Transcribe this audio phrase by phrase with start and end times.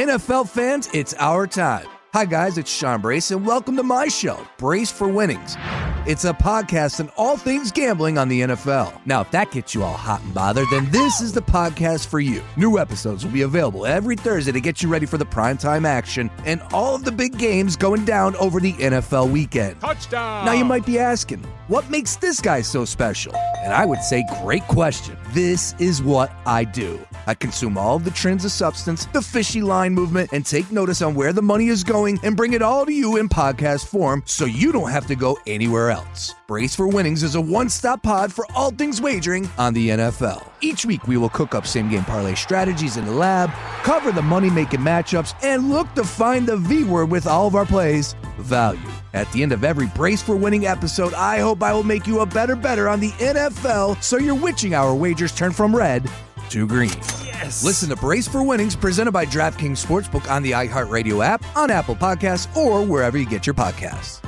[0.00, 1.86] NFL fans, it's our time.
[2.14, 5.56] Hi, guys, it's Sean Brace, and welcome to my show, Brace for Winnings.
[6.06, 8.98] It's a podcast on all things gambling on the NFL.
[9.04, 12.18] Now, if that gets you all hot and bothered, then this is the podcast for
[12.18, 12.42] you.
[12.56, 16.30] New episodes will be available every Thursday to get you ready for the primetime action
[16.46, 19.78] and all of the big games going down over the NFL weekend.
[19.82, 20.46] Touchdown!
[20.46, 23.32] Now, you might be asking, what makes this guy so special?
[23.62, 25.16] And I would say, great question.
[25.28, 26.98] This is what I do.
[27.28, 31.00] I consume all of the trends of substance, the fishy line movement, and take notice
[31.00, 34.24] on where the money is going and bring it all to you in podcast form
[34.26, 36.34] so you don't have to go anywhere else.
[36.48, 40.49] Brace for Winnings is a one stop pod for all things wagering on the NFL.
[40.62, 43.50] Each week, we will cook up same game parlay strategies in the lab,
[43.82, 47.54] cover the money making matchups, and look to find the V word with all of
[47.54, 48.80] our plays value.
[49.14, 52.20] At the end of every Brace for Winning episode, I hope I will make you
[52.20, 56.08] a better better on the NFL so your witching hour wagers turn from red
[56.50, 56.90] to green.
[57.24, 57.64] Yes.
[57.64, 61.96] Listen to Brace for Winnings presented by DraftKings Sportsbook on the iHeartRadio app, on Apple
[61.96, 64.20] Podcasts, or wherever you get your podcasts.